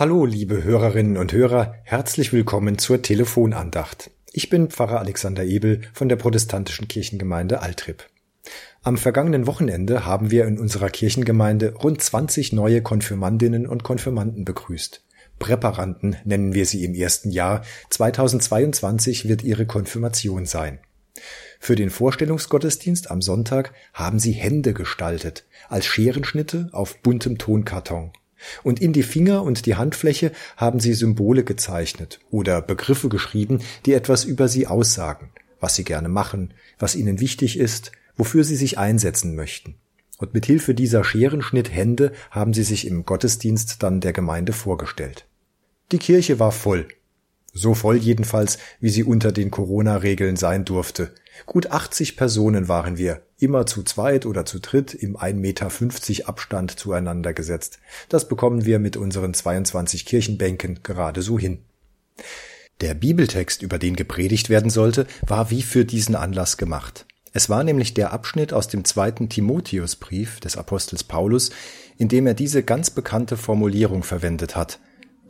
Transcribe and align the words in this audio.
Hallo, 0.00 0.24
liebe 0.24 0.64
Hörerinnen 0.64 1.18
und 1.18 1.34
Hörer, 1.34 1.74
herzlich 1.84 2.32
willkommen 2.32 2.78
zur 2.78 3.02
Telefonandacht. 3.02 4.10
Ich 4.32 4.48
bin 4.48 4.70
Pfarrer 4.70 4.98
Alexander 4.98 5.44
Ebel 5.44 5.82
von 5.92 6.08
der 6.08 6.16
protestantischen 6.16 6.88
Kirchengemeinde 6.88 7.60
Altrip. 7.60 8.06
Am 8.80 8.96
vergangenen 8.96 9.46
Wochenende 9.46 10.06
haben 10.06 10.30
wir 10.30 10.46
in 10.46 10.58
unserer 10.58 10.88
Kirchengemeinde 10.88 11.74
rund 11.74 12.00
20 12.00 12.54
neue 12.54 12.80
Konfirmandinnen 12.80 13.66
und 13.66 13.82
Konfirmanden 13.82 14.46
begrüßt. 14.46 15.04
Präparanden 15.38 16.16
nennen 16.24 16.54
wir 16.54 16.64
sie 16.64 16.82
im 16.86 16.94
ersten 16.94 17.30
Jahr. 17.30 17.60
2022 17.90 19.28
wird 19.28 19.44
ihre 19.44 19.66
Konfirmation 19.66 20.46
sein. 20.46 20.78
Für 21.58 21.76
den 21.76 21.90
Vorstellungsgottesdienst 21.90 23.10
am 23.10 23.20
Sonntag 23.20 23.74
haben 23.92 24.18
sie 24.18 24.32
Hände 24.32 24.72
gestaltet, 24.72 25.44
als 25.68 25.84
Scherenschnitte 25.84 26.70
auf 26.72 27.02
buntem 27.02 27.36
Tonkarton. 27.36 28.12
Und 28.62 28.80
in 28.80 28.92
die 28.92 29.02
Finger 29.02 29.42
und 29.42 29.66
die 29.66 29.74
Handfläche 29.74 30.32
haben 30.56 30.80
sie 30.80 30.94
Symbole 30.94 31.44
gezeichnet 31.44 32.20
oder 32.30 32.62
Begriffe 32.62 33.08
geschrieben, 33.08 33.60
die 33.86 33.92
etwas 33.92 34.24
über 34.24 34.48
sie 34.48 34.66
aussagen, 34.66 35.30
was 35.60 35.74
sie 35.74 35.84
gerne 35.84 36.08
machen, 36.08 36.54
was 36.78 36.94
ihnen 36.94 37.20
wichtig 37.20 37.58
ist, 37.58 37.92
wofür 38.16 38.44
sie 38.44 38.56
sich 38.56 38.78
einsetzen 38.78 39.34
möchten. 39.34 39.76
Und 40.18 40.34
mit 40.34 40.44
Hilfe 40.44 40.74
dieser 40.74 41.02
Scherenschnitthände 41.02 42.12
haben 42.30 42.52
sie 42.52 42.62
sich 42.62 42.86
im 42.86 43.06
Gottesdienst 43.06 43.82
dann 43.82 44.00
der 44.00 44.12
Gemeinde 44.12 44.52
vorgestellt. 44.52 45.26
Die 45.92 45.98
Kirche 45.98 46.38
war 46.38 46.52
voll. 46.52 46.86
So 47.52 47.74
voll 47.74 47.96
jedenfalls, 47.96 48.58
wie 48.80 48.90
sie 48.90 49.04
unter 49.04 49.32
den 49.32 49.50
Corona-Regeln 49.50 50.36
sein 50.36 50.64
durfte. 50.64 51.12
Gut 51.46 51.70
80 51.70 52.16
Personen 52.16 52.68
waren 52.68 52.96
wir, 52.96 53.22
immer 53.38 53.66
zu 53.66 53.82
zweit 53.82 54.26
oder 54.26 54.44
zu 54.44 54.60
dritt 54.60 54.94
im 54.94 55.16
1,50 55.16 55.34
Meter 55.34 56.28
Abstand 56.28 56.78
zueinander 56.78 57.32
gesetzt. 57.32 57.80
Das 58.08 58.28
bekommen 58.28 58.64
wir 58.66 58.78
mit 58.78 58.96
unseren 58.96 59.34
22 59.34 60.06
Kirchenbänken 60.06 60.80
gerade 60.82 61.22
so 61.22 61.38
hin. 61.38 61.58
Der 62.80 62.94
Bibeltext, 62.94 63.62
über 63.62 63.78
den 63.78 63.96
gepredigt 63.96 64.48
werden 64.48 64.70
sollte, 64.70 65.06
war 65.26 65.50
wie 65.50 65.62
für 65.62 65.84
diesen 65.84 66.14
Anlass 66.14 66.56
gemacht. 66.56 67.06
Es 67.32 67.48
war 67.48 67.62
nämlich 67.62 67.94
der 67.94 68.12
Abschnitt 68.12 68.52
aus 68.52 68.68
dem 68.68 68.84
zweiten 68.84 69.28
Timotheusbrief 69.28 70.40
des 70.40 70.56
Apostels 70.56 71.04
Paulus, 71.04 71.50
in 71.96 72.08
dem 72.08 72.26
er 72.26 72.34
diese 72.34 72.62
ganz 72.62 72.90
bekannte 72.90 73.36
Formulierung 73.36 74.02
verwendet 74.02 74.56
hat. 74.56 74.80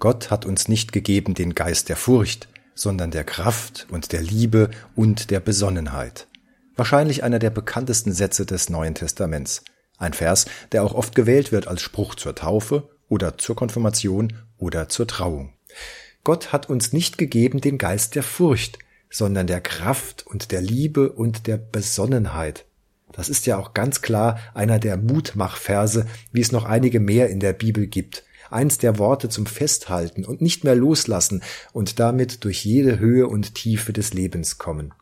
Gott 0.00 0.30
hat 0.30 0.46
uns 0.46 0.66
nicht 0.66 0.92
gegeben 0.92 1.34
den 1.34 1.54
Geist 1.54 1.90
der 1.90 1.96
Furcht, 1.96 2.48
sondern 2.74 3.10
der 3.10 3.22
Kraft 3.22 3.86
und 3.90 4.12
der 4.12 4.22
Liebe 4.22 4.70
und 4.96 5.30
der 5.30 5.40
Besonnenheit. 5.40 6.26
Wahrscheinlich 6.74 7.22
einer 7.22 7.38
der 7.38 7.50
bekanntesten 7.50 8.12
Sätze 8.12 8.46
des 8.46 8.70
Neuen 8.70 8.94
Testaments. 8.94 9.62
Ein 9.98 10.14
Vers, 10.14 10.46
der 10.72 10.82
auch 10.84 10.94
oft 10.94 11.14
gewählt 11.14 11.52
wird 11.52 11.68
als 11.68 11.82
Spruch 11.82 12.14
zur 12.14 12.34
Taufe 12.34 12.88
oder 13.10 13.36
zur 13.36 13.54
Konfirmation 13.54 14.32
oder 14.56 14.88
zur 14.88 15.06
Trauung. 15.06 15.52
Gott 16.24 16.50
hat 16.50 16.70
uns 16.70 16.94
nicht 16.94 17.18
gegeben 17.18 17.60
den 17.60 17.76
Geist 17.76 18.14
der 18.14 18.22
Furcht, 18.22 18.78
sondern 19.10 19.46
der 19.46 19.60
Kraft 19.60 20.26
und 20.26 20.50
der 20.50 20.62
Liebe 20.62 21.12
und 21.12 21.46
der 21.46 21.58
Besonnenheit. 21.58 22.64
Das 23.12 23.28
ist 23.28 23.44
ja 23.44 23.58
auch 23.58 23.74
ganz 23.74 24.00
klar 24.00 24.38
einer 24.54 24.78
der 24.78 24.96
Mutmachverse, 24.96 26.06
wie 26.32 26.40
es 26.40 26.52
noch 26.52 26.64
einige 26.64 27.00
mehr 27.00 27.28
in 27.28 27.40
der 27.40 27.52
Bibel 27.52 27.86
gibt. 27.86 28.24
Eins 28.50 28.78
der 28.78 28.98
Worte 28.98 29.28
zum 29.28 29.46
Festhalten 29.46 30.24
und 30.24 30.40
nicht 30.40 30.64
mehr 30.64 30.74
loslassen 30.74 31.42
und 31.72 31.98
damit 31.98 32.44
durch 32.44 32.64
jede 32.64 32.98
Höhe 32.98 33.26
und 33.26 33.54
Tiefe 33.54 33.92
des 33.92 34.12
Lebens 34.12 34.58
kommen. 34.58 34.92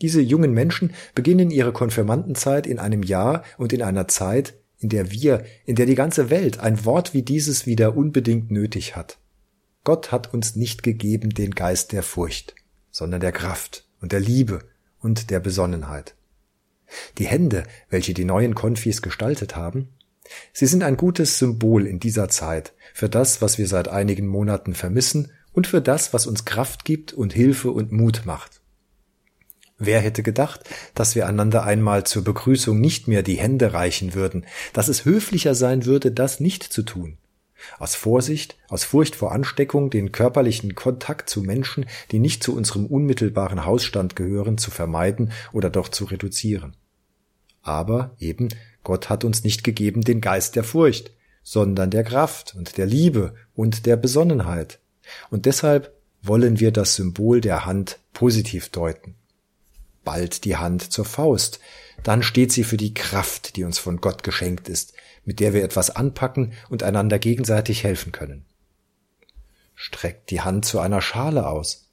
Diese 0.00 0.20
jungen 0.20 0.52
Menschen 0.52 0.92
beginnen 1.14 1.50
ihre 1.50 1.72
Konfirmandenzeit 1.72 2.66
in 2.66 2.78
einem 2.78 3.02
Jahr 3.02 3.42
und 3.56 3.72
in 3.72 3.82
einer 3.82 4.06
Zeit, 4.06 4.54
in 4.78 4.88
der 4.88 5.10
wir, 5.10 5.44
in 5.64 5.74
der 5.74 5.86
die 5.86 5.96
ganze 5.96 6.30
Welt 6.30 6.60
ein 6.60 6.84
Wort 6.84 7.14
wie 7.14 7.22
dieses 7.22 7.66
wieder 7.66 7.96
unbedingt 7.96 8.50
nötig 8.50 8.94
hat. 8.94 9.18
Gott 9.82 10.12
hat 10.12 10.32
uns 10.32 10.54
nicht 10.54 10.82
gegeben 10.82 11.30
den 11.30 11.52
Geist 11.52 11.92
der 11.92 12.02
Furcht, 12.02 12.54
sondern 12.90 13.20
der 13.20 13.32
Kraft 13.32 13.86
und 14.00 14.12
der 14.12 14.20
Liebe 14.20 14.60
und 15.00 15.30
der 15.30 15.40
Besonnenheit. 15.40 16.14
Die 17.18 17.26
Hände, 17.26 17.64
welche 17.90 18.14
die 18.14 18.24
neuen 18.24 18.54
Konfis 18.54 19.02
gestaltet 19.02 19.56
haben, 19.56 19.88
sie 20.52 20.66
sind 20.66 20.82
ein 20.82 20.96
gutes 20.96 21.38
Symbol 21.38 21.86
in 21.86 22.00
dieser 22.00 22.28
Zeit 22.28 22.72
für 22.94 23.08
das, 23.08 23.40
was 23.42 23.58
wir 23.58 23.66
seit 23.66 23.88
einigen 23.88 24.26
Monaten 24.26 24.74
vermissen 24.74 25.32
und 25.52 25.66
für 25.66 25.80
das, 25.80 26.12
was 26.12 26.26
uns 26.26 26.44
Kraft 26.44 26.84
gibt 26.84 27.12
und 27.12 27.32
Hilfe 27.32 27.70
und 27.70 27.92
Mut 27.92 28.22
macht. 28.24 28.60
Wer 29.78 30.00
hätte 30.00 30.24
gedacht, 30.24 30.68
dass 30.94 31.14
wir 31.14 31.26
einander 31.28 31.62
einmal 31.62 32.04
zur 32.04 32.24
Begrüßung 32.24 32.80
nicht 32.80 33.06
mehr 33.06 33.22
die 33.22 33.38
Hände 33.38 33.72
reichen 33.72 34.14
würden, 34.14 34.44
dass 34.72 34.88
es 34.88 35.04
höflicher 35.04 35.54
sein 35.54 35.84
würde, 35.84 36.10
das 36.10 36.40
nicht 36.40 36.64
zu 36.64 36.82
tun? 36.82 37.18
Aus 37.78 37.94
Vorsicht, 37.94 38.56
aus 38.68 38.84
Furcht 38.84 39.14
vor 39.14 39.32
Ansteckung, 39.32 39.90
den 39.90 40.12
körperlichen 40.12 40.74
Kontakt 40.74 41.28
zu 41.30 41.42
Menschen, 41.42 41.86
die 42.10 42.18
nicht 42.18 42.42
zu 42.42 42.56
unserem 42.56 42.86
unmittelbaren 42.86 43.64
Hausstand 43.64 44.16
gehören, 44.16 44.58
zu 44.58 44.70
vermeiden 44.70 45.32
oder 45.52 45.70
doch 45.70 45.88
zu 45.88 46.04
reduzieren. 46.04 46.76
Aber 47.68 48.16
eben, 48.18 48.48
Gott 48.82 49.10
hat 49.10 49.24
uns 49.24 49.44
nicht 49.44 49.62
gegeben 49.62 50.00
den 50.00 50.22
Geist 50.22 50.56
der 50.56 50.64
Furcht, 50.64 51.12
sondern 51.42 51.90
der 51.90 52.02
Kraft 52.02 52.54
und 52.56 52.78
der 52.78 52.86
Liebe 52.86 53.34
und 53.54 53.84
der 53.84 53.96
Besonnenheit. 53.96 54.78
Und 55.28 55.44
deshalb 55.44 55.92
wollen 56.22 56.60
wir 56.60 56.72
das 56.72 56.94
Symbol 56.94 57.42
der 57.42 57.66
Hand 57.66 57.98
positiv 58.14 58.70
deuten. 58.70 59.16
Bald 60.02 60.46
die 60.46 60.56
Hand 60.56 60.90
zur 60.90 61.04
Faust, 61.04 61.60
dann 62.02 62.22
steht 62.22 62.52
sie 62.52 62.64
für 62.64 62.78
die 62.78 62.94
Kraft, 62.94 63.56
die 63.56 63.64
uns 63.64 63.78
von 63.78 64.00
Gott 64.00 64.22
geschenkt 64.22 64.70
ist, 64.70 64.94
mit 65.26 65.38
der 65.38 65.52
wir 65.52 65.62
etwas 65.62 65.90
anpacken 65.90 66.54
und 66.70 66.82
einander 66.82 67.18
gegenseitig 67.18 67.84
helfen 67.84 68.12
können. 68.12 68.46
Streckt 69.74 70.30
die 70.30 70.40
Hand 70.40 70.64
zu 70.64 70.80
einer 70.80 71.02
Schale 71.02 71.46
aus. 71.46 71.87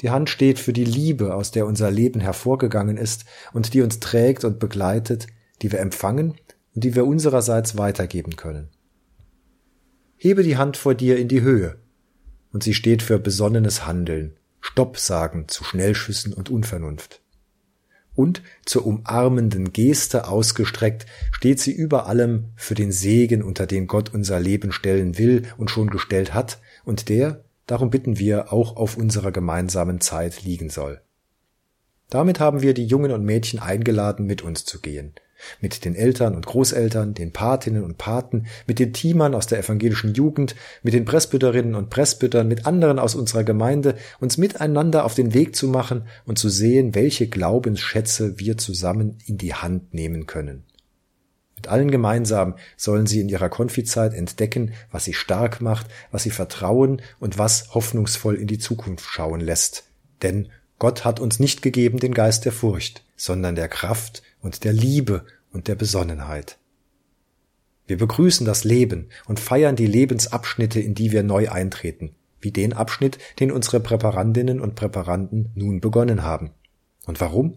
Die 0.00 0.10
Hand 0.10 0.28
steht 0.28 0.58
für 0.58 0.72
die 0.72 0.84
Liebe, 0.84 1.34
aus 1.34 1.50
der 1.50 1.66
unser 1.66 1.90
Leben 1.90 2.20
hervorgegangen 2.20 2.96
ist 2.96 3.24
und 3.52 3.72
die 3.74 3.82
uns 3.82 4.00
trägt 4.00 4.44
und 4.44 4.58
begleitet, 4.58 5.26
die 5.62 5.72
wir 5.72 5.80
empfangen 5.80 6.34
und 6.74 6.84
die 6.84 6.94
wir 6.94 7.06
unsererseits 7.06 7.78
weitergeben 7.78 8.36
können. 8.36 8.68
Hebe 10.16 10.42
die 10.42 10.56
Hand 10.56 10.76
vor 10.76 10.94
dir 10.94 11.18
in 11.18 11.28
die 11.28 11.42
Höhe, 11.42 11.76
und 12.52 12.62
sie 12.62 12.74
steht 12.74 13.02
für 13.02 13.18
besonnenes 13.18 13.86
Handeln, 13.86 14.36
Stopp 14.60 14.98
sagen 14.98 15.48
zu 15.48 15.64
Schnellschüssen 15.64 16.32
und 16.32 16.50
Unvernunft 16.50 17.20
und 18.16 18.42
zur 18.64 18.86
umarmenden 18.86 19.72
Geste 19.72 20.26
ausgestreckt 20.26 21.06
steht 21.30 21.60
sie 21.60 21.72
über 21.72 22.06
allem 22.06 22.46
für 22.56 22.74
den 22.74 22.90
Segen, 22.90 23.42
unter 23.42 23.66
den 23.66 23.86
Gott 23.86 24.12
unser 24.12 24.40
Leben 24.40 24.72
stellen 24.72 25.18
will 25.18 25.42
und 25.58 25.70
schon 25.70 25.90
gestellt 25.90 26.34
hat 26.34 26.58
und 26.84 27.08
der, 27.08 27.44
darum 27.66 27.90
bitten 27.90 28.18
wir, 28.18 28.52
auch 28.52 28.76
auf 28.76 28.96
unserer 28.96 29.32
gemeinsamen 29.32 30.00
Zeit 30.00 30.42
liegen 30.42 30.70
soll. 30.70 31.00
Damit 32.10 32.38
haben 32.38 32.62
wir 32.62 32.74
die 32.74 32.86
Jungen 32.86 33.10
und 33.10 33.24
Mädchen 33.24 33.58
eingeladen, 33.58 34.26
mit 34.26 34.42
uns 34.42 34.64
zu 34.64 34.80
gehen– 34.80 35.14
mit 35.60 35.84
den 35.84 35.94
Eltern 35.94 36.34
und 36.34 36.46
Großeltern, 36.46 37.14
den 37.14 37.32
Patinnen 37.32 37.84
und 37.84 37.98
Paten, 37.98 38.46
mit 38.66 38.78
den 38.78 38.92
Teamern 38.92 39.34
aus 39.34 39.46
der 39.46 39.58
evangelischen 39.58 40.14
Jugend, 40.14 40.54
mit 40.82 40.94
den 40.94 41.04
Presbyterinnen 41.04 41.74
und 41.74 41.90
Presbytern, 41.90 42.48
mit 42.48 42.66
anderen 42.66 42.98
aus 42.98 43.14
unserer 43.14 43.44
Gemeinde, 43.44 43.96
uns 44.20 44.38
miteinander 44.38 45.04
auf 45.04 45.14
den 45.14 45.34
Weg 45.34 45.56
zu 45.56 45.68
machen 45.68 46.06
und 46.24 46.38
zu 46.38 46.48
sehen, 46.48 46.94
welche 46.94 47.28
Glaubensschätze 47.28 48.38
wir 48.38 48.58
zusammen 48.58 49.18
in 49.26 49.38
die 49.38 49.54
Hand 49.54 49.94
nehmen 49.94 50.26
können. 50.26 50.64
Mit 51.56 51.68
allen 51.68 51.90
gemeinsam 51.90 52.56
sollen 52.76 53.06
sie 53.06 53.20
in 53.20 53.28
ihrer 53.28 53.48
Konfizeit 53.48 54.12
entdecken, 54.12 54.74
was 54.90 55.04
sie 55.04 55.14
stark 55.14 55.60
macht, 55.60 55.86
was 56.10 56.22
sie 56.22 56.30
vertrauen 56.30 57.00
und 57.18 57.38
was 57.38 57.74
hoffnungsvoll 57.74 58.34
in 58.36 58.46
die 58.46 58.58
Zukunft 58.58 59.08
schauen 59.08 59.40
lässt. 59.40 59.84
Denn 60.22 60.48
Gott 60.78 61.04
hat 61.04 61.18
uns 61.18 61.40
nicht 61.40 61.62
gegeben 61.62 61.98
den 61.98 62.12
Geist 62.12 62.44
der 62.44 62.52
Furcht, 62.52 63.04
sondern 63.16 63.54
der 63.54 63.68
Kraft 63.68 64.22
und 64.42 64.64
der 64.64 64.74
Liebe 64.74 65.24
und 65.50 65.68
der 65.68 65.74
Besonnenheit. 65.74 66.58
Wir 67.86 67.96
begrüßen 67.96 68.44
das 68.44 68.64
Leben 68.64 69.08
und 69.26 69.40
feiern 69.40 69.76
die 69.76 69.86
Lebensabschnitte, 69.86 70.80
in 70.80 70.94
die 70.94 71.12
wir 71.12 71.22
neu 71.22 71.48
eintreten, 71.48 72.14
wie 72.40 72.50
den 72.50 72.74
Abschnitt, 72.74 73.18
den 73.40 73.50
unsere 73.50 73.80
Präparandinnen 73.80 74.60
und 74.60 74.74
Präparanden 74.74 75.50
nun 75.54 75.80
begonnen 75.80 76.22
haben. 76.22 76.50
Und 77.06 77.20
warum? 77.20 77.56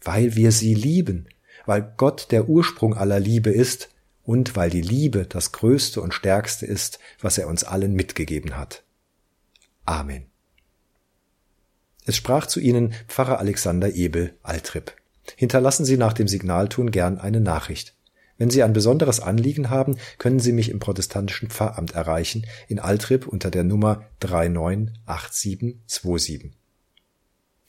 Weil 0.00 0.34
wir 0.34 0.52
sie 0.52 0.74
lieben, 0.74 1.28
weil 1.68 1.92
Gott 1.98 2.28
der 2.30 2.48
Ursprung 2.48 2.96
aller 2.96 3.20
Liebe 3.20 3.50
ist 3.50 3.90
und 4.24 4.56
weil 4.56 4.70
die 4.70 4.80
Liebe 4.80 5.26
das 5.26 5.52
Größte 5.52 6.00
und 6.00 6.14
Stärkste 6.14 6.64
ist, 6.64 6.98
was 7.20 7.36
er 7.36 7.46
uns 7.46 7.62
allen 7.62 7.92
mitgegeben 7.92 8.56
hat. 8.56 8.84
Amen. 9.84 10.24
Es 12.06 12.16
sprach 12.16 12.46
zu 12.46 12.58
ihnen 12.58 12.94
Pfarrer 13.06 13.38
Alexander 13.38 13.94
Ebel, 13.94 14.32
Altrip. 14.42 14.94
Hinterlassen 15.36 15.84
Sie 15.84 15.98
nach 15.98 16.14
dem 16.14 16.26
Signalton 16.26 16.90
gern 16.90 17.18
eine 17.18 17.42
Nachricht. 17.42 17.94
Wenn 18.38 18.48
Sie 18.48 18.62
ein 18.62 18.72
besonderes 18.72 19.20
Anliegen 19.20 19.68
haben, 19.68 19.98
können 20.16 20.40
Sie 20.40 20.52
mich 20.52 20.70
im 20.70 20.78
protestantischen 20.78 21.50
Pfarramt 21.50 21.94
erreichen, 21.94 22.46
in 22.68 22.78
Altrip 22.78 23.26
unter 23.26 23.50
der 23.50 23.64
Nummer 23.64 24.06
398727. 24.20 26.52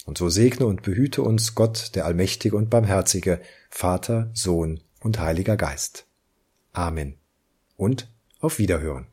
Und 0.05 0.17
so 0.17 0.29
segne 0.29 0.65
und 0.65 0.81
behüte 0.81 1.21
uns 1.21 1.55
Gott, 1.55 1.91
der 1.95 2.05
Allmächtige 2.05 2.55
und 2.55 2.69
Barmherzige, 2.69 3.41
Vater, 3.69 4.31
Sohn 4.33 4.81
und 5.01 5.19
Heiliger 5.19 5.57
Geist. 5.57 6.07
Amen. 6.73 7.17
Und 7.75 8.11
auf 8.39 8.59
Wiederhören. 8.59 9.07